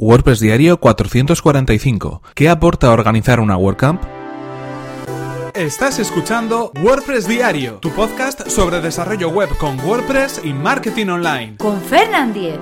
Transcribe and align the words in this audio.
WordPress 0.00 0.38
Diario 0.38 0.78
445. 0.78 2.22
¿Qué 2.36 2.48
aporta 2.48 2.92
organizar 2.92 3.40
una 3.40 3.56
WordCamp? 3.56 4.00
Estás 5.54 5.98
escuchando 5.98 6.70
WordPress 6.80 7.26
Diario, 7.26 7.78
tu 7.80 7.90
podcast 7.90 8.48
sobre 8.48 8.80
desarrollo 8.80 9.28
web 9.30 9.48
con 9.58 9.80
WordPress 9.80 10.42
y 10.44 10.52
marketing 10.52 11.08
online. 11.08 11.56
Con 11.56 11.80
Fernand 11.80 12.32
Diez. 12.32 12.60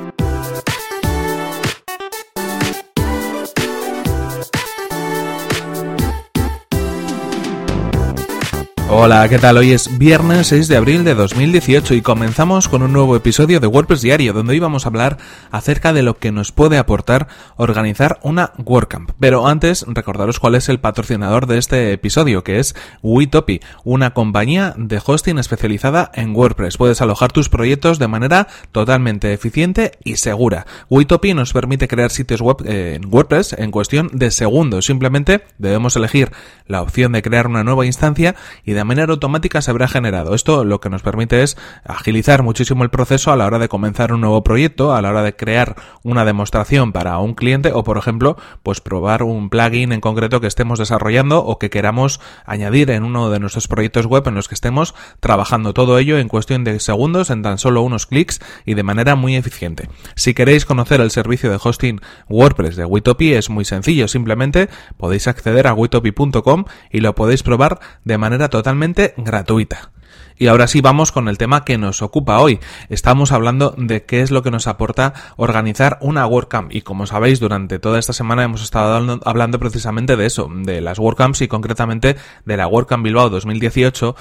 Hola, 8.99 9.29
¿qué 9.29 9.39
tal? 9.39 9.59
Hoy 9.59 9.73
es 9.73 9.99
viernes 9.99 10.47
6 10.47 10.69
de 10.69 10.77
abril 10.79 11.05
de 11.05 11.15
2018 11.15 11.93
y 11.93 12.01
comenzamos 12.01 12.67
con 12.67 12.83
un 12.83 12.95
nuevo 12.95 13.15
episodio 13.15 13.61
de 13.61 13.67
WordPress 13.67 14.01
Diario 14.01 14.33
donde 14.33 14.55
hoy 14.55 14.59
vamos 14.59 14.87
a 14.87 14.89
hablar 14.89 15.19
acerca 15.51 15.93
de 15.93 16.03
lo 16.03 16.17
que 16.17 16.33
nos 16.33 16.51
puede 16.51 16.79
aportar 16.79 17.29
organizar 17.57 18.19
una 18.23 18.53
WordCamp. 18.57 19.11
Pero 19.21 19.49
antes, 19.49 19.85
recordaros 19.87 20.41
cuál 20.41 20.55
es 20.55 20.71
el 20.71 20.81
patrocinador 20.81 21.47
de 21.47 21.59
este 21.59 21.93
episodio, 21.93 22.43
que 22.43 22.59
es 22.59 22.75
Witopi, 23.03 23.61
una 23.85 24.15
compañía 24.15 24.73
de 24.79 24.99
hosting 25.05 25.37
especializada 25.37 26.11
en 26.15 26.35
WordPress. 26.35 26.79
Puedes 26.79 27.03
alojar 27.03 27.33
tus 27.33 27.51
proyectos 27.51 27.99
de 27.99 28.09
manera 28.09 28.49
totalmente 28.73 29.35
eficiente 29.35 29.93
y 30.05 30.17
segura. 30.17 30.67
Witopi 30.89 31.35
nos 31.35 31.53
permite 31.53 31.87
crear 31.87 32.11
sitios 32.11 32.41
web 32.41 32.65
eh, 32.65 32.95
en 32.95 33.13
WordPress 33.13 33.53
en 33.59 33.73
cuestión 33.73 34.09
de 34.15 34.31
segundos. 34.31 34.87
Simplemente 34.87 35.43
debemos 35.59 35.97
elegir 35.97 36.33
la 36.67 36.81
opción 36.81 37.13
de 37.13 37.21
crear 37.21 37.47
una 37.47 37.63
nueva 37.63 37.85
instancia 37.85 38.35
y 38.65 38.73
de 38.73 38.86
manera 38.87 39.13
automática 39.13 39.61
se 39.61 39.71
habrá 39.71 39.89
generado. 39.89 40.35
Esto 40.35 40.65
lo 40.65 40.81
que 40.81 40.89
nos 40.89 41.03
permite 41.03 41.43
es 41.43 41.59
agilizar 41.85 42.43
muchísimo 42.43 42.85
el 42.85 42.91
proceso 42.91 43.33
a 43.33 43.37
la 43.37 43.45
hora 43.47 43.59
de 43.59 43.69
comenzar 43.69 44.13
un 44.13 44.23
nuevo 44.23 44.43
proyecto, 44.43 44.95
a 44.95 45.03
la 45.03 45.11
hora 45.11 45.23
de 45.23 45.37
crear 45.37 45.77
una 46.03 46.25
demostración 46.25 46.93
para 46.93 47.19
un 47.19 47.35
cliente 47.35 47.73
o, 47.75 47.85
por 47.85 47.99
ejemplo, 47.99 48.37
pues 48.63 48.81
probar 48.81 49.23
un 49.23 49.51
plugin 49.51 49.93
en 49.93 50.01
concreto 50.01 50.41
que 50.41 50.47
estemos 50.47 50.79
desarrollando 50.79 51.45
o 51.45 51.59
que 51.59 51.71
queramos 51.71 52.21
añadir 52.45 52.91
en 52.91 53.03
uno 53.03 53.31
de 53.31 53.41
nuestros 53.41 53.69
proyectos 53.69 54.07
web 54.07 54.27
en 54.29 54.35
los 54.35 54.49
que 54.49 54.55
estemos 54.55 54.95
trabajando 55.21 55.75
todo 55.75 55.99
ello 55.99 56.19
en 56.19 56.29
cuestión 56.29 56.65
de 56.65 56.79
segundos, 56.81 57.31
en 57.31 57.43
tan 57.43 57.59
solo 57.59 57.83
unos 57.83 58.07
clics 58.07 58.41
y 58.65 58.75
de 58.75 58.83
manera 58.83 59.17
muy 59.17 59.37
eficiente. 59.37 59.89
Si 60.15 60.33
queréis 60.35 60.65
conocer 60.65 61.01
el 61.01 61.11
servicio 61.11 61.51
de 61.51 61.59
hosting 61.63 62.01
WordPress 62.29 62.77
de 62.77 62.85
Witopi 62.85 63.33
es 63.33 63.51
muy 63.51 63.65
sencillo, 63.65 64.07
simplemente 64.07 64.69
podéis 64.97 65.27
acceder 65.27 65.67
a 65.67 65.75
witopi.com 65.75 66.65
y 66.91 67.01
lo 67.01 67.15
podéis 67.15 67.43
probar 67.43 67.81
de 68.05 68.19
manera 68.19 68.49
total 68.49 68.66
totalmente 68.67 69.15
gratuita. 69.17 69.93
Y 70.37 70.49
ahora 70.49 70.67
sí 70.67 70.81
vamos 70.81 71.13
con 71.13 71.29
el 71.29 71.39
tema 71.39 71.65
que 71.65 71.79
nos 71.79 72.03
ocupa 72.03 72.41
hoy. 72.41 72.59
Estamos 72.89 73.31
hablando 73.31 73.73
de 73.79 74.05
qué 74.05 74.23
es 74.23 74.33
lo 74.33 74.43
que 74.43 74.51
nos 74.51 74.67
aporta 74.67 75.15
organizar 75.37 75.99
una 76.01 76.27
WordCamp. 76.27 76.75
Y 76.75 76.83
como 76.83 77.07
sabéis, 77.07 77.39
durante 77.39 77.79
toda 77.79 78.01
esta 78.01 78.13
semana 78.13 78.43
hemos 78.43 78.65
estado 78.65 79.21
hablando 79.25 79.61
precisamente 79.61 80.17
de 80.17 80.27
eso, 80.27 80.51
de 80.53 80.81
las 80.81 80.99
WordCamps 80.99 81.43
y 81.43 81.49
concretamente 81.49 82.17
de 82.45 82.57
la 82.57 82.67
WordCamp 82.67 83.05
Bilbao 83.05 83.31
2018 83.31 84.17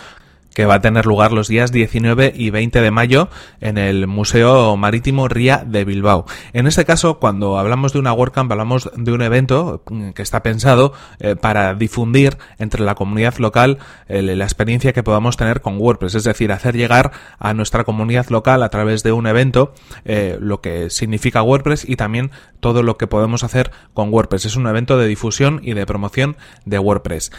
que 0.56 0.66
va 0.66 0.76
a 0.76 0.82
tener 0.82 1.06
lugar 1.06 1.32
los 1.32 1.48
días 1.48 1.72
19 1.72 2.34
y 2.36 2.50
20 2.50 2.82
de 2.82 2.90
mayo 2.90 3.30
en 3.62 3.78
el 3.78 4.08
Museo 4.08 4.76
Marítimo 4.78 5.28
Ría 5.28 5.64
de 5.64 5.86
Bilbao. 5.86 6.26
En 6.54 6.66
este 6.66 6.86
caso, 6.86 7.20
cuando 7.20 7.60
hablamos 7.60 7.94
de 7.94 8.00
una 8.00 8.14
WordCamp, 8.14 8.52
hablamos 8.52 8.90
de 8.96 9.12
un 9.12 9.22
evento 9.22 9.84
que 10.16 10.22
está 10.24 10.42
pensado 10.42 10.94
eh, 11.20 11.36
para 11.36 11.76
difundir 11.76 12.38
entre 12.58 12.84
la 12.84 12.96
comunidad 12.96 13.38
local 13.38 13.78
la 14.08 14.44
experiencia 14.44 14.94
que 14.94 15.04
podamos 15.04 15.36
tener 15.38 15.62
con 15.62 15.78
WordPress, 15.78 16.16
es 16.16 16.24
decir, 16.24 16.52
hacer 16.52 16.76
llegar 16.76 17.12
a 17.38 17.54
nuestra 17.54 17.84
comunidad 17.84 18.28
local 18.30 18.64
a 18.64 18.70
través 18.70 19.04
de 19.04 19.12
un 19.12 19.28
evento 19.28 19.74
eh, 20.06 20.38
lo 20.40 20.62
que 20.62 20.90
significa 20.90 21.42
WordPress 21.42 21.88
y 21.88 21.96
también 21.96 22.32
todo 22.60 22.84
lo 22.84 22.98
que 22.98 23.08
podemos 23.08 23.44
hacer 23.44 23.72
con 23.94 24.14
WordPress. 24.14 24.46
Es 24.46 24.56
un 24.56 24.68
evento 24.68 24.98
de 24.98 25.08
difusión 25.08 25.60
y 25.64 25.74
de 25.74 25.86
promoción 25.86 26.38
de 26.66 26.80
WordPress. 26.80 27.32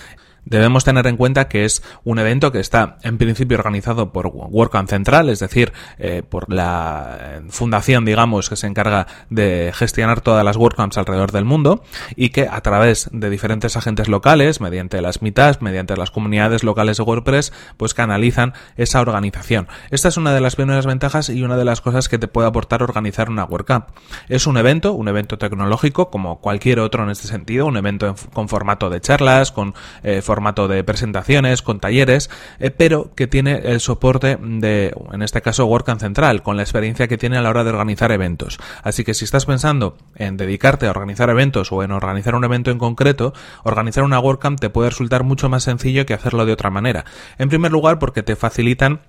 Debemos 0.46 0.84
tener 0.84 1.08
en 1.08 1.16
cuenta 1.16 1.48
que 1.48 1.64
es 1.64 1.82
un 2.04 2.20
evento 2.20 2.52
que 2.52 2.60
está 2.60 2.98
en 3.02 3.18
principio 3.18 3.58
organizado 3.58 4.12
por 4.12 4.28
WordCamp 4.28 4.88
Central, 4.88 5.28
es 5.28 5.40
decir, 5.40 5.72
eh, 5.98 6.22
por 6.22 6.52
la 6.52 7.42
fundación, 7.48 8.04
digamos, 8.04 8.48
que 8.48 8.54
se 8.54 8.68
encarga 8.68 9.08
de 9.28 9.72
gestionar 9.74 10.20
todas 10.20 10.44
las 10.44 10.56
WordCamps 10.56 10.98
alrededor 10.98 11.32
del 11.32 11.44
mundo 11.44 11.82
y 12.14 12.28
que 12.28 12.46
a 12.48 12.60
través 12.60 13.10
de 13.12 13.28
diferentes 13.28 13.76
agentes 13.76 14.06
locales, 14.06 14.60
mediante 14.60 15.00
las 15.00 15.20
mitas, 15.20 15.62
mediante 15.62 15.96
las 15.96 16.12
comunidades 16.12 16.62
locales 16.62 16.98
de 16.98 17.02
WordPress, 17.02 17.52
pues 17.76 17.92
canalizan 17.92 18.54
esa 18.76 19.00
organización. 19.00 19.66
Esta 19.90 20.06
es 20.06 20.16
una 20.16 20.32
de 20.32 20.40
las 20.40 20.54
primeras 20.54 20.86
ventajas 20.86 21.28
y 21.28 21.42
una 21.42 21.56
de 21.56 21.64
las 21.64 21.80
cosas 21.80 22.08
que 22.08 22.18
te 22.18 22.28
puede 22.28 22.46
aportar 22.46 22.84
organizar 22.84 23.30
una 23.30 23.44
WordCamp. 23.44 23.88
Es 24.28 24.46
un 24.46 24.58
evento, 24.58 24.92
un 24.92 25.08
evento 25.08 25.38
tecnológico 25.38 26.08
como 26.08 26.40
cualquier 26.40 26.78
otro 26.78 27.02
en 27.02 27.10
este 27.10 27.26
sentido, 27.26 27.66
un 27.66 27.76
evento 27.76 28.14
con 28.32 28.48
formato 28.48 28.90
de 28.90 29.00
charlas, 29.00 29.50
con 29.50 29.74
eh, 30.04 30.22
formato 30.22 30.35
de 30.68 30.84
presentaciones, 30.84 31.62
con 31.62 31.80
talleres, 31.80 32.30
eh, 32.60 32.70
pero 32.70 33.14
que 33.14 33.26
tiene 33.26 33.62
el 33.64 33.80
soporte 33.80 34.38
de, 34.40 34.94
en 35.12 35.22
este 35.22 35.40
caso, 35.40 35.66
WordCamp 35.66 36.00
Central, 36.00 36.42
con 36.42 36.56
la 36.56 36.62
experiencia 36.62 37.08
que 37.08 37.18
tiene 37.18 37.38
a 37.38 37.42
la 37.42 37.50
hora 37.50 37.64
de 37.64 37.70
organizar 37.70 38.12
eventos. 38.12 38.58
Así 38.82 39.02
que 39.02 39.14
si 39.14 39.24
estás 39.24 39.46
pensando 39.46 39.96
en 40.14 40.36
dedicarte 40.36 40.86
a 40.86 40.90
organizar 40.90 41.30
eventos 41.30 41.72
o 41.72 41.82
en 41.82 41.90
organizar 41.90 42.34
un 42.34 42.44
evento 42.44 42.70
en 42.70 42.78
concreto, 42.78 43.32
organizar 43.64 44.04
una 44.04 44.20
WordCamp 44.20 44.60
te 44.60 44.70
puede 44.70 44.90
resultar 44.90 45.24
mucho 45.24 45.48
más 45.48 45.64
sencillo 45.64 46.06
que 46.06 46.14
hacerlo 46.14 46.46
de 46.46 46.52
otra 46.52 46.70
manera. 46.70 47.04
En 47.38 47.48
primer 47.48 47.72
lugar, 47.72 47.98
porque 47.98 48.22
te 48.22 48.36
facilitan 48.36 49.00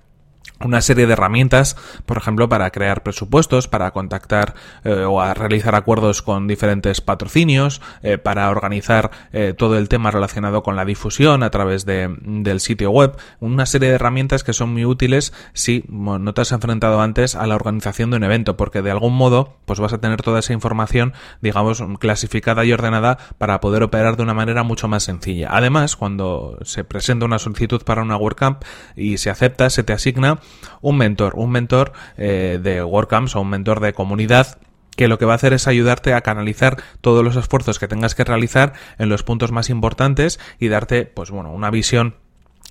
una 0.64 0.80
serie 0.80 1.06
de 1.06 1.12
herramientas, 1.12 1.76
por 2.06 2.16
ejemplo, 2.16 2.48
para 2.48 2.70
crear 2.70 3.02
presupuestos, 3.02 3.68
para 3.68 3.90
contactar 3.92 4.54
eh, 4.84 5.04
o 5.04 5.20
a 5.20 5.34
realizar 5.34 5.74
acuerdos 5.74 6.22
con 6.22 6.48
diferentes 6.48 7.00
patrocinios, 7.00 7.80
eh, 8.02 8.18
para 8.18 8.50
organizar 8.50 9.10
eh, 9.32 9.54
todo 9.56 9.78
el 9.78 9.88
tema 9.88 10.10
relacionado 10.10 10.62
con 10.62 10.76
la 10.76 10.84
difusión 10.84 11.42
a 11.42 11.50
través 11.50 11.84
de, 11.86 12.14
del 12.20 12.60
sitio 12.60 12.90
web, 12.90 13.16
una 13.40 13.66
serie 13.66 13.88
de 13.88 13.94
herramientas 13.94 14.42
que 14.42 14.52
son 14.52 14.72
muy 14.72 14.84
útiles 14.84 15.32
si 15.52 15.84
no 15.88 16.34
te 16.34 16.40
has 16.40 16.52
enfrentado 16.52 17.00
antes 17.00 17.34
a 17.34 17.46
la 17.46 17.54
organización 17.54 18.10
de 18.10 18.16
un 18.16 18.24
evento, 18.24 18.56
porque 18.56 18.82
de 18.82 18.90
algún 18.90 19.14
modo 19.14 19.56
pues 19.64 19.80
vas 19.80 19.92
a 19.92 19.98
tener 19.98 20.22
toda 20.22 20.40
esa 20.40 20.52
información, 20.52 21.12
digamos, 21.40 21.82
clasificada 21.98 22.64
y 22.64 22.72
ordenada 22.72 23.18
para 23.38 23.60
poder 23.60 23.82
operar 23.82 24.16
de 24.16 24.22
una 24.22 24.34
manera 24.34 24.62
mucho 24.62 24.88
más 24.88 25.04
sencilla. 25.04 25.50
Además, 25.52 25.96
cuando 25.96 26.58
se 26.62 26.84
presenta 26.84 27.26
una 27.26 27.38
solicitud 27.38 27.82
para 27.84 28.02
una 28.02 28.16
WordCamp 28.16 28.62
y 28.96 29.18
se 29.18 29.30
acepta, 29.30 29.70
se 29.70 29.82
te 29.82 29.92
asigna 29.92 30.38
un 30.80 30.96
mentor, 30.96 31.34
un 31.36 31.50
mentor 31.50 31.92
eh, 32.16 32.58
de 32.62 32.82
WordCamps 32.82 33.36
o 33.36 33.40
un 33.40 33.50
mentor 33.50 33.80
de 33.80 33.92
comunidad 33.92 34.58
que 34.96 35.08
lo 35.08 35.18
que 35.18 35.24
va 35.24 35.32
a 35.32 35.36
hacer 35.36 35.52
es 35.52 35.68
ayudarte 35.68 36.12
a 36.12 36.22
canalizar 36.22 36.76
todos 37.00 37.24
los 37.24 37.36
esfuerzos 37.36 37.78
que 37.78 37.86
tengas 37.86 38.16
que 38.16 38.24
realizar 38.24 38.72
en 38.98 39.08
los 39.08 39.22
puntos 39.22 39.52
más 39.52 39.70
importantes 39.70 40.40
y 40.58 40.68
darte, 40.68 41.04
pues 41.04 41.30
bueno, 41.30 41.52
una 41.52 41.70
visión 41.70 42.16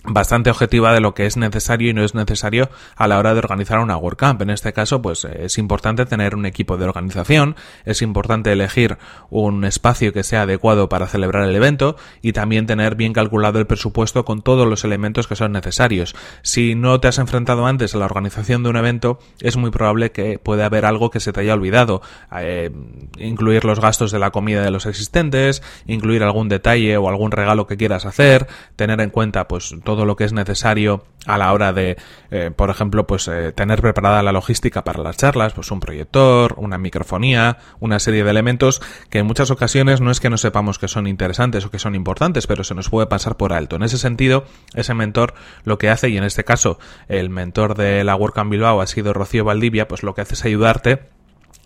bastante 0.04 0.50
objetiva 0.50 0.94
de 0.94 1.02
lo 1.02 1.14
que 1.14 1.26
es 1.26 1.38
necesario 1.38 1.90
y 1.90 1.94
no 1.94 2.04
es 2.04 2.16
necesario 2.16 2.70
a 2.96 3.08
la 3.08 3.18
hora 3.20 3.34
de 3.34 3.40
organizar 3.40 3.80
una 3.80 3.98
WordCamp. 3.98 4.42
En 4.42 4.50
este 4.50 4.74
caso, 4.74 5.02
pues 5.02 5.26
es 5.26 5.58
importante 5.58 6.06
tener 6.06 6.36
un 6.36 6.46
equipo 6.46 6.78
de 6.78 6.86
organización, 6.86 7.56
es 7.86 8.02
importante 8.02 8.52
elegir 8.52 8.98
un 9.30 9.66
espacio 9.66 10.14
que 10.14 10.24
sea 10.24 10.44
adecuado 10.44 10.88
para 10.90 11.08
celebrar 11.08 11.44
el 11.44 11.56
evento 11.56 11.98
y 12.22 12.34
también 12.34 12.66
tener 12.66 12.96
bien 12.96 13.14
calculado 13.14 13.60
el 13.60 13.68
presupuesto 13.68 14.24
con 14.24 14.42
todos 14.42 14.68
los 14.68 14.84
elementos 14.84 15.28
que 15.28 15.36
son 15.36 15.52
necesarios. 15.52 16.16
Si 16.42 16.76
no 16.76 17.00
te 17.00 17.08
has 17.08 17.18
enfrentado 17.18 17.66
antes 17.66 17.94
a 17.94 17.98
la 17.98 18.06
organización 18.06 18.64
de 18.64 18.70
un 18.70 18.78
evento, 18.78 19.20
es 19.42 19.58
muy 19.58 19.72
probable 19.72 20.12
que 20.12 20.40
pueda 20.40 20.66
haber 20.66 20.86
algo 20.86 21.10
que 21.10 21.20
se 21.20 21.34
te 21.34 21.42
haya 21.42 21.54
olvidado. 21.54 22.02
Eh, 22.38 22.72
incluir 23.18 23.66
los 23.66 23.80
gastos 23.80 24.12
de 24.12 24.20
la 24.20 24.32
comida 24.32 24.64
de 24.64 24.72
los 24.72 24.86
existentes, 24.86 25.62
incluir 25.86 26.24
algún 26.24 26.50
detalle 26.50 26.98
o 26.98 27.10
algún 27.10 27.32
regalo 27.32 27.68
que 27.68 27.78
quieras 27.78 28.06
hacer, 28.06 28.48
tener 28.76 29.02
en 29.02 29.10
cuenta 29.10 29.48
pues 29.48 29.76
todo 29.88 30.04
lo 30.04 30.18
que 30.18 30.26
es 30.26 30.34
necesario 30.34 31.06
a 31.26 31.38
la 31.38 31.54
hora 31.54 31.72
de, 31.72 31.96
eh, 32.30 32.52
por 32.54 32.70
ejemplo, 32.70 33.08
pues 33.08 33.30
eh, 33.30 33.54
tener 33.54 33.82
preparada 33.82 34.22
la 34.22 34.34
logística 34.34 34.84
para 34.84 35.02
las 35.02 35.16
charlas, 35.16 35.54
pues 35.54 35.72
un 35.72 35.80
proyector, 35.80 36.56
una 36.58 36.78
microfonía, 36.78 37.60
una 37.80 37.98
serie 38.00 38.26
de 38.26 38.30
elementos 38.30 38.82
que 39.10 39.20
en 39.20 39.26
muchas 39.26 39.50
ocasiones 39.50 40.02
no 40.02 40.12
es 40.12 40.20
que 40.20 40.30
no 40.30 40.36
sepamos 40.36 40.78
que 40.78 40.90
son 40.90 41.08
interesantes 41.08 41.64
o 41.66 41.72
que 41.72 41.80
son 41.80 41.96
importantes, 41.96 42.48
pero 42.48 42.66
se 42.66 42.76
nos 42.76 42.90
puede 42.90 43.08
pasar 43.08 43.38
por 43.38 43.54
alto. 43.54 43.78
En 43.78 43.84
ese 43.84 43.98
sentido, 43.98 44.44
ese 44.74 44.94
mentor 44.94 45.36
lo 45.64 45.78
que 45.78 45.90
hace, 45.90 46.10
y 46.10 46.18
en 46.18 46.26
este 46.26 46.44
caso 46.44 46.80
el 47.08 47.30
mentor 47.30 47.78
de 47.78 48.04
la 48.04 48.18
WordCamp 48.18 48.52
Bilbao 48.52 48.82
ha 48.82 48.88
sido 48.88 49.14
Rocío 49.14 49.46
Valdivia, 49.46 49.88
pues 49.88 50.04
lo 50.04 50.14
que 50.14 50.20
hace 50.20 50.34
es 50.34 50.44
ayudarte 50.44 51.17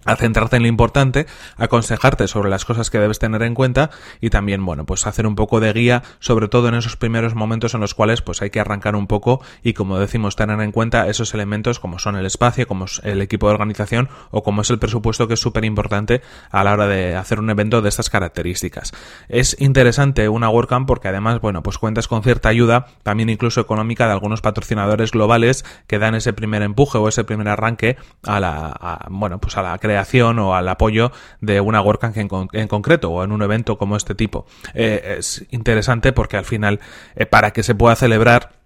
a 0.05 0.15
centrarte 0.15 0.55
en 0.55 0.63
lo 0.63 0.67
importante, 0.67 1.27
aconsejarte 1.57 2.27
sobre 2.27 2.49
las 2.49 2.65
cosas 2.65 2.89
que 2.89 2.99
debes 2.99 3.19
tener 3.19 3.43
en 3.43 3.53
cuenta 3.53 3.91
y 4.19 4.29
también, 4.29 4.65
bueno, 4.65 4.85
pues 4.85 5.05
hacer 5.05 5.27
un 5.27 5.35
poco 5.35 5.59
de 5.59 5.71
guía, 5.73 6.03
sobre 6.19 6.47
todo 6.47 6.67
en 6.69 6.75
esos 6.75 6.97
primeros 6.97 7.35
momentos 7.35 7.73
en 7.73 7.81
los 7.81 7.93
cuales 7.93 8.21
pues 8.21 8.41
hay 8.41 8.49
que 8.49 8.59
arrancar 8.59 8.95
un 8.95 9.07
poco 9.07 9.41
y 9.63 9.73
como 9.73 9.99
decimos, 9.99 10.35
tener 10.35 10.59
en 10.61 10.71
cuenta 10.71 11.07
esos 11.07 11.33
elementos 11.33 11.79
como 11.79 11.99
son 11.99 12.15
el 12.15 12.25
espacio, 12.25 12.67
como 12.67 12.85
es 12.85 13.01
el 13.03 13.21
equipo 13.21 13.47
de 13.47 13.53
organización 13.53 14.09
o 14.31 14.43
como 14.43 14.61
es 14.61 14.69
el 14.69 14.79
presupuesto 14.79 15.27
que 15.27 15.35
es 15.35 15.39
súper 15.39 15.65
importante 15.65 16.21
a 16.49 16.63
la 16.63 16.73
hora 16.73 16.87
de 16.87 17.15
hacer 17.15 17.39
un 17.39 17.49
evento 17.49 17.81
de 17.81 17.89
estas 17.89 18.09
características. 18.09 18.91
Es 19.29 19.55
interesante 19.59 20.29
una 20.29 20.49
WordCamp 20.49 20.87
porque 20.87 21.09
además, 21.09 21.41
bueno, 21.41 21.61
pues 21.61 21.77
cuentas 21.77 22.07
con 22.07 22.23
cierta 22.23 22.49
ayuda, 22.49 22.87
también 23.03 23.29
incluso 23.29 23.61
económica 23.61 24.07
de 24.07 24.13
algunos 24.13 24.41
patrocinadores 24.41 25.11
globales 25.11 25.63
que 25.87 25.99
dan 25.99 26.15
ese 26.15 26.33
primer 26.33 26.63
empuje 26.63 26.97
o 26.97 27.07
ese 27.07 27.23
primer 27.23 27.47
arranque 27.47 27.97
a 28.23 28.39
la, 28.39 29.05
bueno, 29.09 29.39
pues 29.39 29.57
a 29.57 29.61
la 29.61 29.77
creación 29.77 29.90
o 30.39 30.53
al 30.55 30.67
apoyo 30.69 31.11
de 31.39 31.61
una 31.61 31.81
WordCamp 31.81 32.17
en, 32.17 32.29
en 32.53 32.67
concreto 32.67 33.11
o 33.11 33.23
en 33.23 33.31
un 33.31 33.41
evento 33.41 33.77
como 33.77 33.95
este 33.95 34.15
tipo. 34.15 34.45
Eh, 34.73 35.15
es 35.19 35.45
interesante 35.51 36.13
porque 36.13 36.37
al 36.37 36.45
final, 36.45 36.79
eh, 37.15 37.25
para 37.25 37.51
que 37.51 37.63
se 37.63 37.75
pueda 37.75 37.95
celebrar 37.95 38.60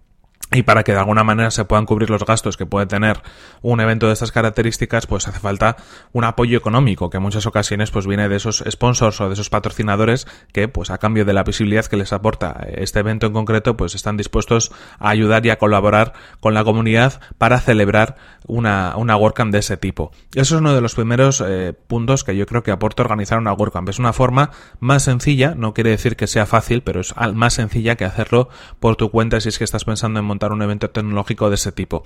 y 0.52 0.62
para 0.62 0.84
que 0.84 0.92
de 0.92 0.98
alguna 0.98 1.24
manera 1.24 1.50
se 1.50 1.64
puedan 1.64 1.86
cubrir 1.86 2.08
los 2.08 2.24
gastos 2.24 2.56
que 2.56 2.66
puede 2.66 2.86
tener 2.86 3.20
un 3.62 3.80
evento 3.80 4.06
de 4.06 4.12
estas 4.12 4.30
características, 4.30 5.06
pues 5.06 5.26
hace 5.26 5.40
falta 5.40 5.76
un 6.12 6.22
apoyo 6.22 6.56
económico, 6.56 7.10
que 7.10 7.16
en 7.16 7.24
muchas 7.24 7.46
ocasiones 7.46 7.90
pues 7.90 8.06
viene 8.06 8.28
de 8.28 8.36
esos 8.36 8.62
sponsors 8.70 9.20
o 9.20 9.26
de 9.26 9.34
esos 9.34 9.50
patrocinadores 9.50 10.26
que, 10.52 10.68
pues 10.68 10.90
a 10.90 10.98
cambio 10.98 11.24
de 11.24 11.32
la 11.32 11.42
visibilidad 11.42 11.84
que 11.86 11.96
les 11.96 12.12
aporta 12.12 12.64
este 12.68 13.00
evento 13.00 13.26
en 13.26 13.32
concreto, 13.32 13.76
pues 13.76 13.96
están 13.96 14.16
dispuestos 14.16 14.70
a 15.00 15.10
ayudar 15.10 15.44
y 15.44 15.50
a 15.50 15.58
colaborar 15.58 16.12
con 16.38 16.54
la 16.54 16.62
comunidad 16.62 17.20
para 17.38 17.60
celebrar 17.60 18.16
una, 18.46 18.94
una 18.96 19.16
WordCamp 19.16 19.52
de 19.52 19.58
ese 19.58 19.76
tipo. 19.76 20.12
Eso 20.34 20.54
es 20.54 20.60
uno 20.60 20.74
de 20.74 20.80
los 20.80 20.94
primeros 20.94 21.42
eh, 21.44 21.74
puntos 21.86 22.22
que 22.22 22.36
yo 22.36 22.46
creo 22.46 22.62
que 22.62 22.70
aporta 22.70 23.02
organizar 23.02 23.38
una 23.38 23.52
WordCamp. 23.52 23.88
Es 23.88 23.98
una 23.98 24.12
forma 24.12 24.52
más 24.78 25.02
sencilla, 25.02 25.54
no 25.56 25.74
quiere 25.74 25.90
decir 25.90 26.14
que 26.14 26.28
sea 26.28 26.46
fácil, 26.46 26.82
pero 26.82 27.00
es 27.00 27.14
más 27.34 27.54
sencilla 27.54 27.96
que 27.96 28.04
hacerlo 28.04 28.48
por 28.78 28.94
tu 28.94 29.10
cuenta 29.10 29.40
si 29.40 29.48
es 29.48 29.58
que 29.58 29.64
estás 29.64 29.84
pensando 29.84 30.20
en 30.20 30.35
un 30.52 30.62
evento 30.62 30.90
tecnológico 30.90 31.48
de 31.48 31.56
ese 31.56 31.72
tipo. 31.72 32.04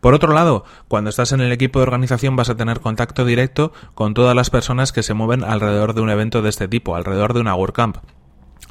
Por 0.00 0.14
otro 0.14 0.32
lado, 0.32 0.64
cuando 0.88 1.10
estás 1.10 1.32
en 1.32 1.40
el 1.40 1.52
equipo 1.52 1.78
de 1.78 1.84
organización 1.84 2.36
vas 2.36 2.50
a 2.50 2.56
tener 2.56 2.80
contacto 2.80 3.24
directo 3.24 3.72
con 3.94 4.14
todas 4.14 4.36
las 4.36 4.50
personas 4.50 4.92
que 4.92 5.02
se 5.02 5.14
mueven 5.14 5.44
alrededor 5.44 5.94
de 5.94 6.00
un 6.00 6.10
evento 6.10 6.42
de 6.42 6.50
este 6.50 6.68
tipo, 6.68 6.94
alrededor 6.94 7.34
de 7.34 7.40
una 7.40 7.54
WordCamp. 7.54 7.96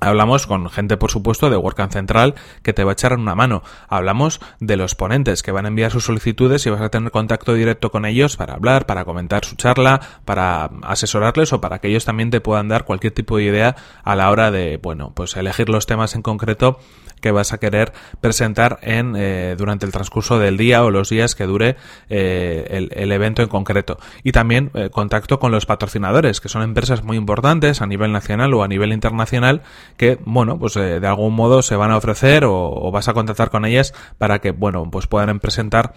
Hablamos 0.02 0.48
con 0.48 0.70
gente, 0.70 0.98
por 0.98 1.12
supuesto, 1.12 1.50
de 1.50 1.58
WordCamp 1.58 1.92
Central 1.92 2.36
que 2.64 2.74
te 2.74 2.84
va 2.84 2.92
a 2.92 2.94
echar 2.94 3.14
una 3.14 3.36
mano. 3.36 3.64
Hablamos 3.88 4.40
de 4.60 4.78
los 4.78 4.96
ponentes 4.96 5.44
que 5.44 5.52
van 5.52 5.66
a 5.66 5.68
enviar 5.70 5.92
sus 5.92 6.06
solicitudes 6.06 6.66
y 6.66 6.70
vas 6.70 6.82
a 6.82 6.90
tener 6.90 7.12
contacto 7.12 7.54
directo 7.54 7.92
con 7.92 8.06
ellos 8.06 8.38
para 8.38 8.54
hablar, 8.54 8.86
para 8.86 9.06
comentar 9.06 9.44
su 9.46 9.56
charla, 9.56 10.00
para 10.26 10.70
asesorarles 10.84 11.54
o 11.54 11.62
para 11.62 11.80
que 11.80 11.90
ellos 11.90 12.06
también 12.06 12.30
te 12.30 12.42
puedan 12.42 12.68
dar 12.68 12.86
cualquier 12.86 13.14
tipo 13.14 13.38
de 13.38 13.44
idea 13.44 13.76
a 14.04 14.16
la 14.16 14.30
hora 14.32 14.52
de, 14.52 14.78
bueno, 14.78 15.12
pues 15.14 15.36
elegir 15.36 15.70
los 15.70 15.86
temas 15.86 16.16
en 16.16 16.22
concreto 16.22 16.80
que 17.22 17.32
vas 17.32 17.54
a 17.54 17.58
querer 17.58 17.94
presentar 18.22 18.80
en 18.82 19.16
eh, 19.18 19.56
durante 19.58 19.86
el 19.86 19.92
transcurso 19.92 20.40
del 20.40 20.58
día 20.58 20.84
o 20.84 20.92
los 20.92 21.10
días 21.10 21.36
que 21.36 21.46
dure 21.46 21.76
eh, 22.10 22.90
el, 22.92 23.12
evento 23.12 23.42
en 23.42 23.50
concreto 23.50 23.98
y 24.24 24.32
también 24.32 24.72
eh, 24.74 24.90
contacto 24.90 25.40
con 25.40 25.52
los 25.52 25.66
patrocinadores 25.66 26.40
que 26.40 26.50
son 26.50 26.62
empresas 26.62 27.04
muy 27.04 27.18
importantes 27.18 27.82
a 27.82 27.88
nivel 27.88 28.12
nacional 28.12 28.54
o 28.54 28.64
a 28.64 28.68
nivel 28.68 28.94
internacional 28.94 29.62
que 29.98 30.20
bueno 30.26 30.58
pues 30.60 30.74
de 30.74 31.06
algún 31.06 31.34
modo 31.34 31.62
se 31.62 31.76
van 31.76 31.92
a 31.92 31.98
ofrecer 31.98 32.46
o, 32.46 32.92
vas 32.92 33.08
a 33.08 33.14
contactar 33.14 33.50
con 33.50 33.66
ellas 33.66 33.94
para 34.18 34.40
que 34.40 34.52
bueno 34.52 34.90
pues 34.92 35.08
puedan 35.08 35.40
presentar 35.40 35.94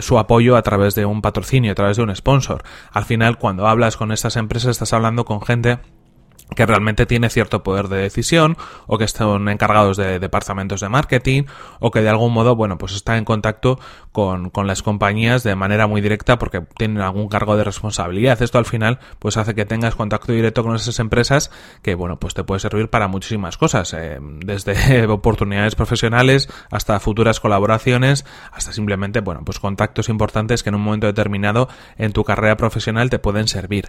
su 0.00 0.18
apoyo 0.18 0.56
a 0.56 0.62
través 0.62 0.94
de 0.94 1.04
un 1.06 1.22
patrocinio 1.22 1.72
a 1.72 1.74
través 1.74 1.96
de 1.96 2.02
un 2.02 2.14
sponsor. 2.14 2.62
Al 2.92 3.04
final 3.04 3.38
cuando 3.38 3.66
hablas 3.66 3.96
con 3.96 4.12
estas 4.12 4.36
empresas 4.36 4.70
estás 4.70 4.92
hablando 4.92 5.24
con 5.24 5.42
gente 5.42 5.78
que 6.54 6.66
realmente 6.66 7.06
tiene 7.06 7.30
cierto 7.30 7.62
poder 7.62 7.88
de 7.88 7.98
decisión 7.98 8.56
o 8.86 8.98
que 8.98 9.04
están 9.04 9.48
encargados 9.48 9.96
de 9.96 10.18
departamentos 10.18 10.80
de 10.80 10.88
marketing 10.88 11.44
o 11.80 11.90
que 11.90 12.02
de 12.02 12.08
algún 12.08 12.32
modo, 12.32 12.54
bueno, 12.54 12.78
pues 12.78 12.94
está 12.94 13.16
en 13.16 13.24
contacto 13.24 13.78
con, 14.12 14.50
con, 14.50 14.66
las 14.66 14.82
compañías 14.82 15.42
de 15.42 15.56
manera 15.56 15.86
muy 15.86 16.00
directa 16.00 16.38
porque 16.38 16.60
tienen 16.76 17.00
algún 17.00 17.28
cargo 17.28 17.56
de 17.56 17.64
responsabilidad. 17.64 18.40
Esto 18.40 18.58
al 18.58 18.66
final 18.66 18.98
pues 19.18 19.36
hace 19.36 19.54
que 19.54 19.64
tengas 19.64 19.94
contacto 19.94 20.32
directo 20.32 20.62
con 20.62 20.74
esas 20.76 20.98
empresas 21.00 21.50
que, 21.82 21.94
bueno, 21.94 22.18
pues 22.18 22.34
te 22.34 22.44
puede 22.44 22.60
servir 22.60 22.88
para 22.88 23.08
muchísimas 23.08 23.56
cosas, 23.56 23.92
eh, 23.94 24.18
desde 24.20 25.06
oportunidades 25.08 25.74
profesionales 25.74 26.48
hasta 26.70 27.00
futuras 27.00 27.40
colaboraciones, 27.40 28.24
hasta 28.52 28.72
simplemente, 28.72 29.20
bueno, 29.20 29.42
pues 29.44 29.58
contactos 29.58 30.08
importantes 30.08 30.62
que 30.62 30.68
en 30.68 30.76
un 30.76 30.82
momento 30.82 31.06
determinado 31.06 31.68
en 31.96 32.12
tu 32.12 32.24
carrera 32.24 32.56
profesional 32.56 33.10
te 33.10 33.18
pueden 33.18 33.48
servir. 33.48 33.88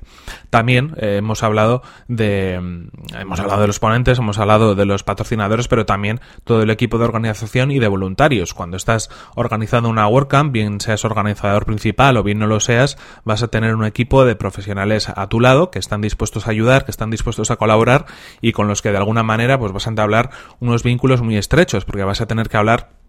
También 0.49 0.95
eh, 0.97 1.17
hemos 1.17 1.43
hablado 1.43 1.81
de 2.07 2.44
eh, 2.53 2.89
hemos 3.19 3.39
hablado 3.39 3.61
de 3.61 3.67
los 3.67 3.79
ponentes, 3.79 4.19
hemos 4.19 4.37
hablado 4.37 4.75
de 4.75 4.85
los 4.85 5.03
patrocinadores, 5.03 5.67
pero 5.67 5.85
también 5.85 6.19
todo 6.43 6.61
el 6.61 6.69
equipo 6.69 6.97
de 6.97 7.05
organización 7.05 7.71
y 7.71 7.79
de 7.79 7.87
voluntarios. 7.87 8.53
Cuando 8.53 8.77
estás 8.77 9.09
organizando 9.35 9.89
una 9.89 10.07
WordCamp, 10.07 10.51
bien 10.51 10.79
seas 10.79 11.05
organizador 11.05 11.65
principal 11.65 12.17
o 12.17 12.23
bien 12.23 12.39
no 12.39 12.47
lo 12.47 12.59
seas, 12.59 12.97
vas 13.23 13.43
a 13.43 13.47
tener 13.47 13.75
un 13.75 13.85
equipo 13.85 14.25
de 14.25 14.35
profesionales 14.35 15.09
a 15.09 15.27
tu 15.27 15.39
lado 15.39 15.71
que 15.71 15.79
están 15.79 16.01
dispuestos 16.01 16.47
a 16.47 16.51
ayudar, 16.51 16.85
que 16.85 16.91
están 16.91 17.09
dispuestos 17.09 17.51
a 17.51 17.55
colaborar 17.55 18.05
y 18.41 18.51
con 18.51 18.67
los 18.67 18.81
que 18.81 18.91
de 18.91 18.97
alguna 18.97 19.23
manera 19.23 19.57
pues 19.57 19.71
vas 19.71 19.87
a 19.87 19.89
entablar 19.89 20.29
unos 20.59 20.83
vínculos 20.83 21.21
muy 21.21 21.37
estrechos, 21.37 21.85
porque 21.85 22.03
vas 22.03 22.21
a 22.21 22.27
tener 22.27 22.49
que 22.49 22.57
hablar 22.57 23.04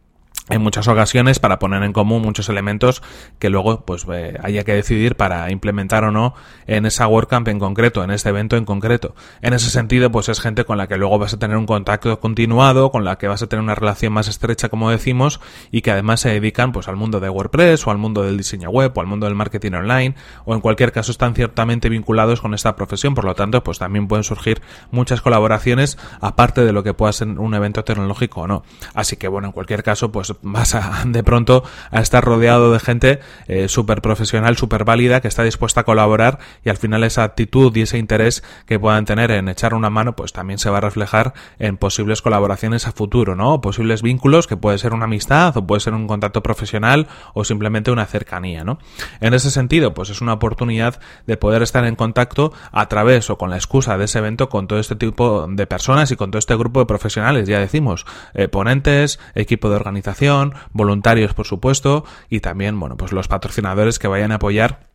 en 0.48 0.62
muchas 0.62 0.86
ocasiones 0.86 1.38
para 1.40 1.58
poner 1.58 1.82
en 1.82 1.92
común 1.92 2.22
muchos 2.22 2.48
elementos 2.48 3.02
que 3.38 3.50
luego 3.50 3.84
pues 3.84 4.06
eh, 4.12 4.38
haya 4.42 4.62
que 4.64 4.74
decidir 4.74 5.16
para 5.16 5.50
implementar 5.50 6.04
o 6.04 6.12
no 6.12 6.34
en 6.66 6.86
esa 6.86 7.08
WordCamp 7.08 7.48
en 7.48 7.58
concreto, 7.58 8.04
en 8.04 8.10
este 8.10 8.28
evento 8.28 8.56
en 8.56 8.64
concreto. 8.64 9.14
En 9.42 9.54
ese 9.54 9.70
sentido, 9.70 10.10
pues 10.10 10.28
es 10.28 10.40
gente 10.40 10.64
con 10.64 10.78
la 10.78 10.86
que 10.86 10.96
luego 10.96 11.18
vas 11.18 11.34
a 11.34 11.38
tener 11.38 11.56
un 11.56 11.66
contacto 11.66 12.20
continuado, 12.20 12.90
con 12.90 13.04
la 13.04 13.16
que 13.18 13.26
vas 13.26 13.42
a 13.42 13.48
tener 13.48 13.62
una 13.62 13.74
relación 13.74 14.12
más 14.12 14.28
estrecha, 14.28 14.68
como 14.68 14.90
decimos, 14.90 15.40
y 15.70 15.82
que 15.82 15.90
además 15.90 16.20
se 16.20 16.28
dedican 16.28 16.72
pues 16.72 16.86
al 16.88 16.96
mundo 16.96 17.18
de 17.18 17.28
WordPress 17.28 17.86
o 17.86 17.90
al 17.90 17.98
mundo 17.98 18.22
del 18.22 18.36
diseño 18.36 18.70
web 18.70 18.92
o 18.94 19.00
al 19.00 19.06
mundo 19.06 19.26
del 19.26 19.34
marketing 19.34 19.72
online 19.72 20.14
o 20.44 20.54
en 20.54 20.60
cualquier 20.60 20.92
caso 20.92 21.10
están 21.10 21.34
ciertamente 21.34 21.88
vinculados 21.88 22.40
con 22.40 22.54
esta 22.54 22.76
profesión, 22.76 23.14
por 23.14 23.24
lo 23.24 23.34
tanto, 23.34 23.62
pues 23.64 23.78
también 23.78 24.06
pueden 24.06 24.24
surgir 24.24 24.62
muchas 24.90 25.20
colaboraciones 25.20 25.98
aparte 26.20 26.64
de 26.64 26.72
lo 26.72 26.84
que 26.84 26.94
pueda 26.94 27.12
ser 27.12 27.28
un 27.28 27.54
evento 27.54 27.82
tecnológico 27.82 28.42
o 28.42 28.46
no. 28.46 28.62
Así 28.94 29.16
que 29.16 29.28
bueno, 29.28 29.48
en 29.48 29.52
cualquier 29.52 29.82
caso, 29.82 30.12
pues 30.12 30.35
vas 30.42 30.74
a, 30.74 31.02
de 31.06 31.22
pronto 31.22 31.64
a 31.90 32.00
estar 32.00 32.24
rodeado 32.24 32.72
de 32.72 32.80
gente 32.80 33.20
eh, 33.48 33.68
súper 33.68 34.02
profesional, 34.02 34.56
súper 34.56 34.84
válida, 34.84 35.20
que 35.20 35.28
está 35.28 35.42
dispuesta 35.42 35.80
a 35.80 35.84
colaborar 35.84 36.38
y 36.64 36.68
al 36.68 36.76
final 36.76 37.04
esa 37.04 37.24
actitud 37.24 37.74
y 37.76 37.82
ese 37.82 37.98
interés 37.98 38.42
que 38.66 38.78
puedan 38.78 39.04
tener 39.04 39.30
en 39.30 39.48
echar 39.48 39.74
una 39.74 39.90
mano, 39.90 40.16
pues 40.16 40.32
también 40.32 40.58
se 40.58 40.70
va 40.70 40.78
a 40.78 40.80
reflejar 40.80 41.34
en 41.58 41.76
posibles 41.76 42.22
colaboraciones 42.22 42.86
a 42.86 42.92
futuro, 42.92 43.34
¿no? 43.34 43.60
posibles 43.60 44.02
vínculos 44.02 44.46
que 44.46 44.56
puede 44.56 44.78
ser 44.78 44.94
una 44.94 45.04
amistad 45.04 45.56
o 45.56 45.66
puede 45.66 45.80
ser 45.80 45.94
un 45.94 46.06
contacto 46.06 46.42
profesional 46.42 47.08
o 47.34 47.44
simplemente 47.44 47.90
una 47.90 48.06
cercanía, 48.06 48.64
¿no? 48.64 48.78
En 49.20 49.34
ese 49.34 49.50
sentido, 49.50 49.94
pues 49.94 50.10
es 50.10 50.20
una 50.20 50.34
oportunidad 50.34 51.00
de 51.26 51.36
poder 51.36 51.62
estar 51.62 51.84
en 51.84 51.96
contacto 51.96 52.52
a 52.72 52.88
través 52.88 53.30
o 53.30 53.38
con 53.38 53.50
la 53.50 53.56
excusa 53.56 53.98
de 53.98 54.04
ese 54.04 54.18
evento 54.18 54.48
con 54.48 54.66
todo 54.66 54.78
este 54.78 54.96
tipo 54.96 55.46
de 55.48 55.66
personas 55.66 56.10
y 56.10 56.16
con 56.16 56.30
todo 56.30 56.38
este 56.38 56.56
grupo 56.56 56.80
de 56.80 56.86
profesionales, 56.86 57.48
ya 57.48 57.58
decimos, 57.58 58.06
eh, 58.34 58.48
ponentes, 58.48 59.18
equipo 59.34 59.68
de 59.68 59.76
organización, 59.76 60.25
voluntarios 60.72 61.34
por 61.34 61.46
supuesto 61.46 62.04
y 62.28 62.40
también 62.40 62.78
bueno 62.78 62.96
pues 62.96 63.12
los 63.12 63.28
patrocinadores 63.28 63.98
que 63.98 64.08
vayan 64.08 64.32
a 64.32 64.36
apoyar 64.36 64.88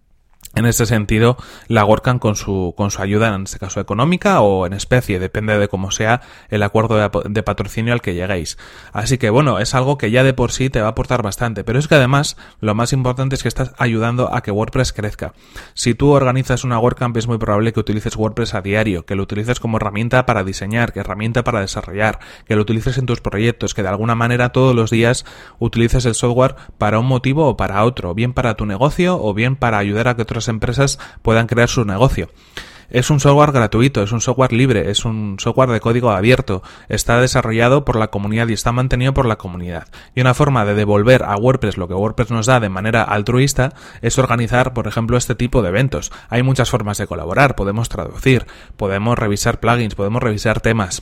en 0.53 0.65
este 0.65 0.85
sentido, 0.85 1.37
la 1.67 1.85
WordCamp 1.85 2.21
con 2.21 2.35
su, 2.35 2.73
con 2.75 2.91
su 2.91 3.01
ayuda, 3.01 3.33
en 3.33 3.43
este 3.43 3.57
caso 3.57 3.79
económica 3.79 4.41
o 4.41 4.65
en 4.65 4.73
especie, 4.73 5.17
depende 5.17 5.57
de 5.57 5.69
cómo 5.69 5.91
sea 5.91 6.21
el 6.49 6.61
acuerdo 6.63 6.97
de, 6.97 7.43
patrocinio 7.43 7.93
al 7.93 8.01
que 8.01 8.13
lleguéis. 8.13 8.57
Así 8.91 9.17
que 9.17 9.29
bueno, 9.29 9.59
es 9.59 9.73
algo 9.75 9.97
que 9.97 10.11
ya 10.11 10.23
de 10.23 10.33
por 10.33 10.51
sí 10.51 10.69
te 10.69 10.81
va 10.81 10.87
a 10.87 10.91
aportar 10.91 11.23
bastante, 11.23 11.63
pero 11.63 11.79
es 11.79 11.87
que 11.87 11.95
además 11.95 12.35
lo 12.59 12.75
más 12.75 12.91
importante 12.91 13.35
es 13.35 13.43
que 13.43 13.47
estás 13.47 13.73
ayudando 13.77 14.33
a 14.33 14.41
que 14.41 14.51
WordPress 14.51 14.91
crezca. 14.91 15.33
Si 15.73 15.93
tú 15.93 16.09
organizas 16.09 16.65
una 16.65 16.79
WordCamp 16.79 17.15
es 17.15 17.27
muy 17.27 17.37
probable 17.37 17.71
que 17.71 17.79
utilices 17.79 18.17
WordPress 18.17 18.53
a 18.53 18.61
diario, 18.61 19.05
que 19.05 19.15
lo 19.15 19.23
utilices 19.23 19.61
como 19.61 19.77
herramienta 19.77 20.25
para 20.25 20.43
diseñar, 20.43 20.91
que 20.91 20.99
herramienta 20.99 21.45
para 21.45 21.61
desarrollar, 21.61 22.19
que 22.45 22.57
lo 22.57 22.63
utilices 22.63 22.97
en 22.97 23.05
tus 23.05 23.21
proyectos, 23.21 23.73
que 23.73 23.83
de 23.83 23.89
alguna 23.89 24.15
manera 24.15 24.49
todos 24.49 24.75
los 24.75 24.91
días 24.91 25.25
utilices 25.59 26.05
el 26.05 26.15
software 26.15 26.55
para 26.77 26.99
un 26.99 27.05
motivo 27.05 27.47
o 27.47 27.55
para 27.55 27.85
otro, 27.85 28.13
bien 28.13 28.33
para 28.33 28.55
tu 28.55 28.65
negocio 28.65 29.17
o 29.21 29.33
bien 29.33 29.55
para 29.55 29.77
ayudar 29.77 30.09
a 30.09 30.15
que 30.15 30.23
otros 30.23 30.40
empresas 30.47 30.99
puedan 31.21 31.47
crear 31.47 31.69
su 31.69 31.85
negocio. 31.85 32.29
Es 32.91 33.09
un 33.09 33.21
software 33.21 33.53
gratuito, 33.53 34.03
es 34.03 34.11
un 34.11 34.19
software 34.19 34.51
libre, 34.51 34.91
es 34.91 35.05
un 35.05 35.37
software 35.39 35.69
de 35.69 35.79
código 35.79 36.11
abierto, 36.11 36.61
está 36.89 37.21
desarrollado 37.21 37.85
por 37.85 37.95
la 37.95 38.09
comunidad 38.09 38.49
y 38.49 38.53
está 38.53 38.73
mantenido 38.73 39.13
por 39.13 39.25
la 39.25 39.37
comunidad. 39.37 39.87
Y 40.13 40.19
una 40.19 40.33
forma 40.33 40.65
de 40.65 40.75
devolver 40.75 41.23
a 41.23 41.37
WordPress 41.37 41.77
lo 41.77 41.87
que 41.87 41.93
WordPress 41.93 42.31
nos 42.31 42.47
da 42.47 42.59
de 42.59 42.67
manera 42.67 43.03
altruista 43.03 43.73
es 44.01 44.19
organizar, 44.19 44.73
por 44.73 44.87
ejemplo, 44.87 45.15
este 45.15 45.35
tipo 45.35 45.61
de 45.61 45.69
eventos. 45.69 46.11
Hay 46.27 46.43
muchas 46.43 46.69
formas 46.69 46.97
de 46.97 47.07
colaborar, 47.07 47.55
podemos 47.55 47.87
traducir, 47.87 48.45
podemos 48.75 49.17
revisar 49.17 49.61
plugins, 49.61 49.95
podemos 49.95 50.21
revisar 50.21 50.59
temas 50.59 51.01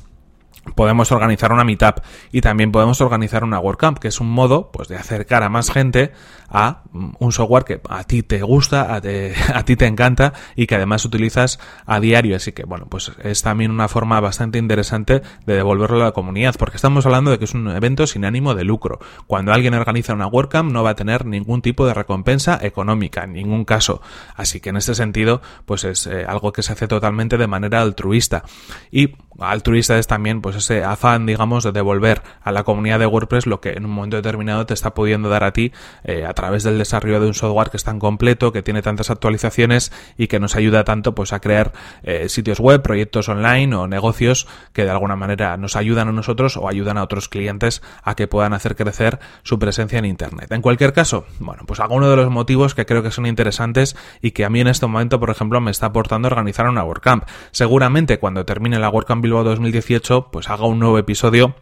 podemos 0.76 1.12
organizar 1.12 1.52
una 1.52 1.64
meetup 1.64 2.02
y 2.32 2.42
también 2.42 2.72
podemos 2.72 3.02
organizar 3.02 3.44
una 3.44 3.60
WordCamp, 3.60 4.00
que 4.00 4.08
es 4.08 4.20
un 4.20 4.30
modo 4.30 4.72
pues 4.72 4.88
de 4.88 4.96
acercar 4.96 5.44
a 5.44 5.50
más 5.50 5.72
gente 5.72 6.12
a 6.50 6.84
mm, 6.92 7.12
un 7.20 7.32
software 7.32 7.64
que 7.64 7.82
a 7.90 8.04
ti 8.04 8.24
te 8.24 8.42
gusta, 8.42 8.94
a, 9.54 9.64
ti 9.64 9.76
te 9.76 9.86
encanta 9.86 10.34
y 10.56 10.68
que 10.68 10.76
además 10.76 11.06
utilizas 11.06 11.60
a 11.86 12.00
diario. 12.00 12.36
Así 12.36 12.52
que 12.52 12.64
bueno, 12.64 12.88
pues 12.90 13.12
es 13.24 13.42
también 13.42 13.72
una 13.72 13.88
forma 13.88 14.20
bastante 14.20 14.58
interesante 14.58 15.22
de 15.46 15.56
devolverlo 15.56 16.02
a 16.02 16.06
la 16.06 16.12
comunidad, 16.12 16.56
porque 16.58 16.78
estamos 16.78 17.06
hablando 17.06 17.32
de 17.32 17.40
que 17.40 17.46
es 17.46 17.54
un 17.54 17.70
evento 17.70 18.08
sin 18.08 18.26
ánimo 18.26 18.56
de 18.56 18.64
lucro. 18.64 19.00
Cuando 19.28 19.54
alguien 19.54 19.74
organiza 19.74 20.14
una 20.14 20.28
WordCamp 20.28 20.72
no 20.72 20.84
va 20.84 20.92
a 20.92 20.96
tener 20.96 21.26
ningún 21.26 21.62
tipo 21.62 21.86
de 21.86 21.94
recompensa 21.94 22.60
económica, 22.62 23.24
en 23.24 23.34
ningún 23.34 23.66
caso. 23.66 24.02
Así 24.36 24.60
que 24.60 24.70
en 24.70 24.78
este 24.78 24.96
sentido, 24.96 25.42
pues 25.66 25.84
es 25.84 26.08
eh, 26.08 26.26
algo 26.28 26.52
que 26.52 26.64
se 26.64 26.74
hace 26.74 26.88
totalmente 26.88 27.38
de 27.38 27.48
manera 27.48 27.82
altruista. 27.82 28.44
Y 28.92 29.16
altruista 29.42 29.98
es 29.98 30.08
también 30.08 30.42
pues 30.42 30.56
ese 30.56 30.84
afán, 30.84 31.26
digamos, 31.26 31.64
de 31.64 31.72
devolver 31.72 32.22
a 32.42 32.52
la 32.52 32.64
comunidad 32.64 33.00
de 33.00 33.06
WordPress 33.06 33.46
lo 33.46 33.62
que 33.62 33.72
en 33.72 33.86
un 33.86 33.92
momento 33.92 34.18
determinado 34.18 34.66
te 34.66 34.74
está 34.74 34.94
pudiendo 34.94 35.30
dar 35.30 35.44
a 35.44 35.54
ti 35.54 35.72
eh, 36.04 36.26
a 36.26 36.34
través 36.34 36.64
del 36.64 36.78
desarrollo 36.78 37.20
de 37.20 37.28
un 37.28 37.34
software 37.34 37.70
que 37.70 37.78
es 37.78 37.84
tan 37.84 38.00
completo, 38.00 38.52
que 38.52 38.62
tiene 38.62 38.82
tantas 38.82 39.10
actualizaciones 39.10 39.92
y 40.18 40.28
que 40.28 40.40
nos 40.40 40.56
ayuda 40.56 40.84
tanto 40.84 41.16
pues 41.16 41.34
a 41.34 41.40
crear 41.40 41.74
eh, 42.04 42.30
sitios 42.30 42.60
web, 42.60 42.82
proyectos 42.82 43.30
online 43.30 43.76
o 43.76 43.88
negocios 43.88 44.48
que 44.74 44.84
de 44.84 44.92
alguna 44.92 45.16
manera 45.16 45.58
nos 45.58 45.76
ayudan 45.76 46.08
a 46.08 46.12
nosotros 46.12 46.58
o 46.58 46.68
ayudan 46.68 46.98
a 46.98 47.04
otros 47.04 47.30
clientes 47.30 47.82
a 48.04 48.16
que 48.16 48.28
puedan 48.28 48.54
hacer 48.54 48.76
crecer 48.76 49.20
su 49.44 49.60
presencia 49.60 50.00
en 50.00 50.06
internet. 50.06 50.52
En 50.52 50.62
cualquier 50.62 50.94
caso, 50.94 51.26
bueno, 51.40 51.64
pues 51.66 51.80
alguno 51.80 52.10
de 52.10 52.16
los 52.16 52.30
motivos 52.30 52.76
que 52.76 52.86
creo 52.86 53.04
que 53.04 53.12
son 53.12 53.26
interesantes 53.26 53.96
y 54.22 54.32
que 54.32 54.46
a 54.46 54.50
mí 54.50 54.60
en 54.60 54.68
este 54.68 54.86
momento, 54.86 55.20
por 55.20 55.30
ejemplo, 55.30 55.62
me 55.62 55.72
está 55.72 55.88
aportando 55.88 56.28
organizar 56.28 56.68
una 56.68 56.84
WordCamp. 56.84 57.24
Seguramente 57.52 58.20
cuando 58.20 58.46
termine 58.46 58.80
la 58.80 58.90
WordCamp 58.90 59.24
Bilbao 59.30 59.44
2018, 59.44 60.30
pues 60.32 60.50
haga 60.50 60.66
un 60.66 60.80
nuevo 60.80 60.98
episodio 60.98 61.54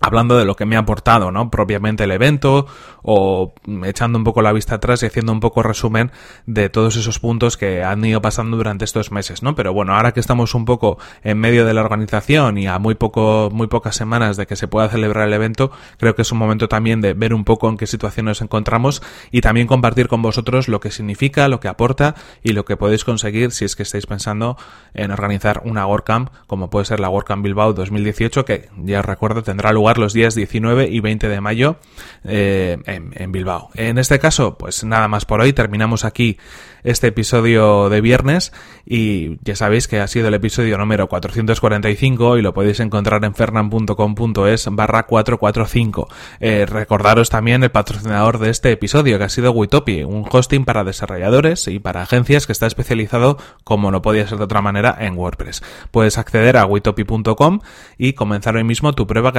hablando 0.00 0.36
de 0.38 0.46
lo 0.46 0.56
que 0.56 0.64
me 0.64 0.76
ha 0.76 0.80
aportado, 0.80 1.30
¿no? 1.30 1.50
Propiamente 1.50 2.04
el 2.04 2.10
evento 2.10 2.66
o 3.02 3.54
echando 3.84 4.18
un 4.18 4.24
poco 4.24 4.42
la 4.42 4.52
vista 4.52 4.76
atrás 4.76 5.02
y 5.02 5.06
haciendo 5.06 5.32
un 5.32 5.40
poco 5.40 5.62
resumen 5.62 6.10
de 6.46 6.70
todos 6.70 6.96
esos 6.96 7.18
puntos 7.18 7.56
que 7.56 7.84
han 7.84 8.04
ido 8.04 8.20
pasando 8.22 8.56
durante 8.56 8.84
estos 8.84 9.12
meses, 9.12 9.42
¿no? 9.42 9.54
Pero 9.54 9.72
bueno, 9.72 9.94
ahora 9.94 10.12
que 10.12 10.20
estamos 10.20 10.54
un 10.54 10.64
poco 10.64 10.98
en 11.22 11.38
medio 11.38 11.66
de 11.66 11.74
la 11.74 11.82
organización 11.82 12.56
y 12.58 12.66
a 12.66 12.78
muy 12.78 12.94
poco, 12.94 13.50
muy 13.52 13.66
pocas 13.66 13.94
semanas 13.94 14.36
de 14.36 14.46
que 14.46 14.56
se 14.56 14.68
pueda 14.68 14.88
celebrar 14.88 15.28
el 15.28 15.34
evento, 15.34 15.70
creo 15.98 16.14
que 16.14 16.22
es 16.22 16.32
un 16.32 16.38
momento 16.38 16.68
también 16.68 17.00
de 17.00 17.12
ver 17.12 17.34
un 17.34 17.44
poco 17.44 17.68
en 17.68 17.76
qué 17.76 17.86
situación 17.86 18.26
nos 18.26 18.40
encontramos 18.40 19.02
y 19.30 19.42
también 19.42 19.66
compartir 19.66 20.08
con 20.08 20.22
vosotros 20.22 20.68
lo 20.68 20.80
que 20.80 20.90
significa, 20.90 21.48
lo 21.48 21.60
que 21.60 21.68
aporta 21.68 22.14
y 22.42 22.52
lo 22.52 22.64
que 22.64 22.76
podéis 22.76 23.04
conseguir 23.04 23.52
si 23.52 23.66
es 23.66 23.76
que 23.76 23.82
estáis 23.82 24.06
pensando 24.06 24.56
en 24.94 25.10
organizar 25.10 25.62
una 25.64 25.86
WordCamp, 25.86 26.30
como 26.46 26.70
puede 26.70 26.86
ser 26.86 27.00
la 27.00 27.10
WordCamp 27.10 27.44
Bilbao 27.44 27.74
2018, 27.74 28.44
que 28.46 28.70
ya 28.78 29.00
os 29.00 29.04
recuerdo 29.04 29.42
tendrá 29.42 29.69
lugar 29.72 29.98
los 29.98 30.12
días 30.12 30.34
19 30.34 30.88
y 30.88 31.00
20 31.00 31.28
de 31.28 31.40
mayo 31.40 31.76
eh, 32.24 32.78
en, 32.86 33.32
Bilbao. 33.32 33.70
En 33.74 33.98
este 33.98 34.18
caso, 34.18 34.56
pues 34.58 34.84
nada 34.84 35.08
más 35.08 35.24
por 35.24 35.40
hoy. 35.40 35.52
Terminamos 35.52 36.04
aquí 36.04 36.38
este 36.82 37.08
episodio 37.08 37.88
de 37.88 38.00
viernes 38.00 38.52
y 38.86 39.38
ya 39.44 39.54
sabéis 39.54 39.86
que 39.86 40.00
ha 40.00 40.06
sido 40.06 40.28
el 40.28 40.34
episodio 40.34 40.78
número 40.78 41.08
445 41.08 42.38
y 42.38 42.42
lo 42.42 42.54
podéis 42.54 42.80
encontrar 42.80 43.24
en 43.24 43.34
fernan.com.es 43.34 44.68
barra 44.72 45.04
445. 45.04 46.08
Eh, 46.40 46.66
recordaros 46.66 47.30
también 47.30 47.62
el 47.62 47.70
patrocinador 47.70 48.38
de 48.38 48.50
este 48.50 48.72
episodio 48.72 49.18
que 49.18 49.24
ha 49.24 49.28
sido 49.28 49.52
Witopi, 49.52 50.02
un 50.04 50.24
hosting 50.30 50.64
para 50.64 50.84
desarrolladores 50.84 51.68
y 51.68 51.78
para 51.78 52.02
agencias 52.02 52.46
que 52.46 52.52
está 52.52 52.66
especializado 52.66 53.38
como 53.64 53.90
no 53.90 54.02
podía 54.02 54.26
ser 54.26 54.38
de 54.38 54.44
otra 54.44 54.62
manera 54.62 54.96
en 54.98 55.16
WordPress. 55.16 55.62
Puedes 55.90 56.18
acceder 56.18 56.56
a 56.56 56.66
witopi.com 56.66 57.60
y 57.98 58.14
comenzar 58.14 58.56
hoy 58.56 58.64
mismo 58.64 58.92
tu 58.92 59.06
prueba 59.06 59.32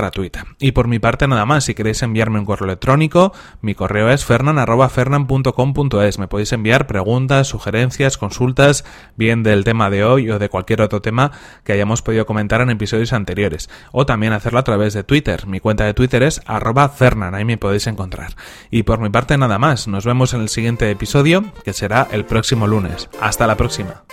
Y 0.59 0.71
por 0.71 0.87
mi 0.87 0.99
parte 0.99 1.27
nada 1.27 1.45
más, 1.45 1.65
si 1.65 1.73
queréis 1.73 2.01
enviarme 2.03 2.39
un 2.39 2.45
correo 2.45 2.65
electrónico, 2.65 3.33
mi 3.61 3.75
correo 3.75 4.09
es 4.09 4.25
fernan.fernan.com.es. 4.25 6.19
Me 6.19 6.27
podéis 6.27 6.51
enviar 6.53 6.87
preguntas, 6.87 7.47
sugerencias, 7.47 8.17
consultas, 8.17 8.85
bien 9.15 9.43
del 9.43 9.63
tema 9.63 9.89
de 9.89 10.03
hoy 10.03 10.29
o 10.29 10.39
de 10.39 10.49
cualquier 10.49 10.81
otro 10.81 11.01
tema 11.01 11.31
que 11.63 11.73
hayamos 11.73 12.01
podido 12.01 12.25
comentar 12.25 12.61
en 12.61 12.69
episodios 12.69 13.13
anteriores. 13.13 13.69
O 13.91 14.05
también 14.05 14.33
hacerlo 14.33 14.59
a 14.59 14.63
través 14.63 14.93
de 14.93 15.03
Twitter. 15.03 15.47
Mi 15.47 15.59
cuenta 15.59 15.85
de 15.85 15.93
Twitter 15.93 16.23
es 16.23 16.41
arroba 16.45 16.89
fernan, 16.89 17.35
ahí 17.35 17.45
me 17.45 17.57
podéis 17.57 17.87
encontrar. 17.87 18.35
Y 18.69 18.83
por 18.83 18.99
mi 18.99 19.09
parte 19.09 19.37
nada 19.37 19.57
más, 19.59 19.87
nos 19.87 20.05
vemos 20.05 20.33
en 20.33 20.41
el 20.41 20.49
siguiente 20.49 20.89
episodio, 20.89 21.43
que 21.63 21.73
será 21.73 22.07
el 22.11 22.25
próximo 22.25 22.67
lunes. 22.67 23.09
Hasta 23.19 23.47
la 23.47 23.57
próxima. 23.57 24.03